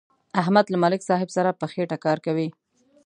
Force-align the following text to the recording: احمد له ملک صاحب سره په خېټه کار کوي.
احمد 0.41 0.65
له 0.69 0.77
ملک 0.83 1.01
صاحب 1.09 1.29
سره 1.37 1.57
په 1.59 1.65
خېټه 1.71 1.97
کار 2.05 2.17
کوي. 2.25 2.47